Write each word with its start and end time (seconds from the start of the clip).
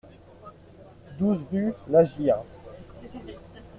douze 1.19 1.45
rue 1.51 1.73
Lageyre 1.87 2.43